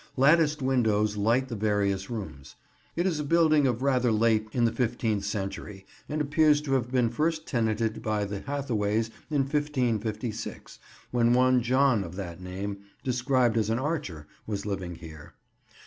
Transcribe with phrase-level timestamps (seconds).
[0.17, 2.55] Latticed windows light the various rooms.
[2.95, 6.91] It is a building of rather late in the fifteenth century, and appears to have
[6.91, 10.79] been first tenanted by the Hathaways in 1556,
[11.11, 15.35] when one John of that name, described as an archer, was living here.